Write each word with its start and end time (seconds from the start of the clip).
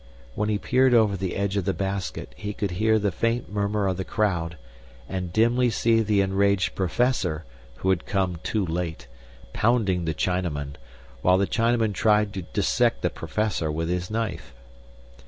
When 0.33 0.49
he 0.49 0.57
peered 0.57 0.95
over 0.95 1.15
the 1.15 1.35
edge 1.35 1.57
of 1.57 1.65
the 1.65 1.75
basket 1.75 2.33
he 2.35 2.53
could 2.53 2.71
hear 2.71 2.97
the 2.97 3.11
faint 3.11 3.49
murmur 3.51 3.87
of 3.87 3.97
the 3.97 4.03
crowd, 4.03 4.57
and 5.07 5.31
dimly 5.31 5.69
see 5.69 6.01
the 6.01 6.21
enraged 6.21 6.73
Professor 6.73 7.45
(who 7.75 7.91
had 7.91 8.07
come 8.07 8.39
too 8.41 8.65
late) 8.65 9.05
pounding 9.53 10.05
the 10.05 10.15
Chinaman, 10.15 10.73
while 11.21 11.37
the 11.37 11.45
Chinaman 11.45 11.93
tried 11.93 12.33
to 12.33 12.41
dissect 12.41 13.03
the 13.03 13.11
Professor 13.11 13.71
with 13.71 13.89
his 13.89 14.09
knife. 14.09 14.55